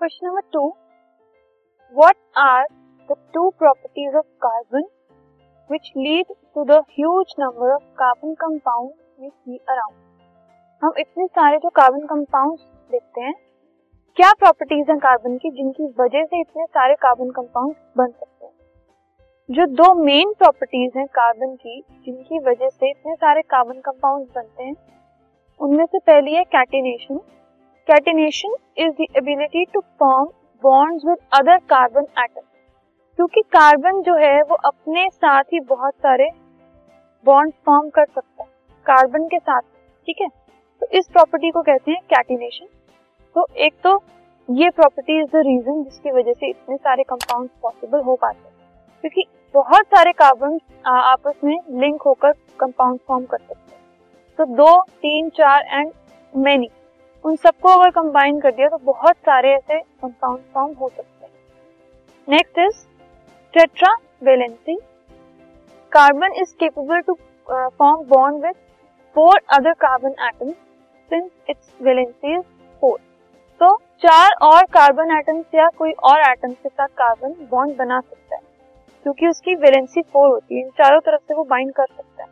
Number 0.00 0.40
two. 0.50 0.72
What 1.94 2.16
are 2.34 2.64
the 3.08 3.16
two 3.34 3.52
properties 3.58 4.12
of 4.14 4.24
carbon 4.40 4.84
which 5.70 5.90
lead 5.94 6.24
to 6.54 6.64
the 6.64 6.82
huge 6.88 7.34
number 7.36 7.74
of 7.74 7.82
carbon 7.98 8.34
compounds 8.40 8.94
we 9.18 9.28
see 9.28 9.58
around? 9.68 9.94
हम 10.82 10.92
इतने 10.98 11.26
सारे 11.26 11.58
जो 11.58 11.68
carbon 11.68 12.06
compounds 12.06 12.62
देखते 12.90 13.20
हैं, 13.20 13.34
क्या 14.16 14.32
properties 14.38 14.90
हैं 14.90 14.98
कार्बन 14.98 15.36
की 15.38 15.50
जिनकी 15.56 15.88
वजह 15.98 16.24
से 16.24 16.40
इतने 16.40 16.64
सारे 16.66 16.94
कार्बन 17.02 17.30
कंपाउंड 17.30 17.74
बन 17.98 18.10
सकते 18.10 18.46
हैं 18.46 19.54
जो 19.54 19.66
दो 19.74 19.92
मेन 20.04 20.32
प्रॉपर्टीज़ 20.38 20.98
हैं 20.98 21.06
कार्बन 21.18 21.54
की, 21.56 21.80
जिनकी 22.04 22.38
वजह 22.48 22.68
से 22.68 22.90
इतने 22.90 23.14
सारे 23.14 23.42
कार्बन 23.42 23.80
कंपाउंड 23.80 24.26
बनते 24.36 24.62
हैं, 24.62 24.74
उनमें 25.60 25.84
से 25.84 25.98
पहली 25.98 26.34
है 26.34 26.44
catenation 26.56 27.20
catenation 27.90 28.54
is 28.78 28.90
the 28.92 29.06
ability 29.16 29.64
to 29.64 29.80
form 30.00 30.26
bonds 30.62 31.04
with 31.06 31.16
other 31.32 31.56
carbon 31.70 32.04
atom 32.18 32.40
क्योंकि 33.18 33.40
कार्बन 33.52 34.00
जो 34.02 34.14
है, 34.16 34.40
वो 34.42 34.56
अपने 34.56 35.08
साथ 35.08 35.52
ही 35.52 35.60
बहुत 35.60 35.94
सारे 35.94 36.28
बॉन्ड 37.26 37.52
फॉर्म 37.66 37.88
कर 37.88 38.04
सकता 38.04 38.42
है 38.42 38.48
कार्बन 38.86 39.26
के 39.26 39.38
साथ, 39.38 39.60
ठीक 39.60 40.20
है? 40.20 40.28
तो 40.28 40.86
इस 40.98 41.08
प्रॉपर्टी 41.08 41.50
को 41.50 41.62
कहते 41.62 41.90
हैं 41.90 42.00
कैटिनेशन 42.06 42.66
तो 43.36 43.46
एक 43.58 43.74
तो 43.84 43.98
ये 44.48 44.70
प्रॉपर्टी 44.70 45.20
इज़ 45.20 45.28
द 45.28 45.42
रीजन 45.46 45.82
जिसकी 45.84 46.10
वजह 46.10 46.32
से 46.32 46.50
इतने 46.50 46.76
सारे 46.76 47.02
कंपाउंड 47.02 47.48
पॉसिबल 47.62 48.00
हो 48.00 48.16
पाते 48.16 48.48
हैं। 48.48 49.00
क्योंकि 49.04 49.24
बहुत 49.54 49.86
सारे 49.86 50.12
कार्बन 50.14 50.58
आपस 50.86 51.40
में 51.44 51.58
लिंक 51.80 52.02
होकर 52.02 52.32
कंपाउंड 52.60 52.98
फॉर्म 53.08 53.24
कर 53.24 53.38
सकते 53.38 53.74
हैं। 53.74 53.82
तो 54.38 54.44
दो, 54.46 54.82
तीन, 54.82 55.28
चार 55.28 55.64
एंड 55.70 55.92
मेनी 56.32 56.70
उन 57.24 57.36
सबको 57.36 57.68
अगर 57.70 57.90
कंबाइन 57.92 58.40
कर 58.40 58.50
दिया 58.50 58.68
तो 58.68 58.78
बहुत 58.84 59.16
सारे 59.18 59.52
ऐसे 59.54 59.78
कंपाउंड 59.78 60.40
फॉर्म 60.54 60.72
हो 60.74 60.88
सकते 60.88 61.24
हैं। 61.24 61.32
Next 62.28 62.58
is 62.58 62.84
tetravalency 64.22 64.76
carbon 65.92 66.32
is 66.42 66.54
capable 66.60 67.00
to 67.00 67.14
form 67.48 68.04
bond 68.08 68.44
with 68.44 68.54
four 69.16 69.40
other 69.52 69.72
carbon 69.80 70.14
atoms 70.28 70.54
since 71.10 71.30
its 71.50 71.72
valency 71.82 72.34
is 72.34 72.42
four 72.82 72.98
तो 73.60 73.74
चार 74.02 74.32
और 74.42 74.64
कार्बन 74.72 75.10
एटम्स 75.16 75.54
या 75.54 75.68
कोई 75.78 75.92
और 76.04 76.20
एटम्स 76.22 76.56
के 76.56 76.68
साथ 76.68 76.88
कार्बन 76.98 77.34
बॉन्ड 77.50 77.76
बना 77.76 78.00
सकता 78.00 78.36
है, 78.36 78.42
क्योंकि 79.06 79.28
उसकी 79.28 79.54
वेलेंसी 79.56 80.02
फोर 80.02 80.28
होती 80.28 80.54
है। 80.54 80.60
इन 80.60 80.70
चारों 80.78 81.00
तरफ़ 81.00 81.20
से 81.20 81.34
वो 81.34 81.44
बाइंड 81.46 81.72
कर 81.74 81.86
सकता 81.86 82.22
है। 82.22 82.28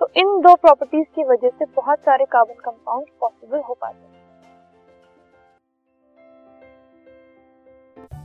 तो 0.00 0.08
इन 0.16 0.40
दो 0.42 0.54
प्रॉपर्टीज़ 0.56 1.06
की 1.14 1.24
वजह 1.24 1.48
से 1.50 1.64
बहुत 1.76 1.98
सारे 2.00 2.24
कार्बन 2.26 2.60
कंपाउंड 2.64 3.06
पॉसिबल 3.20 3.60
हो 3.60 3.74
पाते 3.74 3.98
हैं। 3.98 4.12